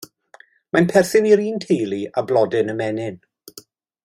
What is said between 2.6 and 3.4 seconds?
ymenyn.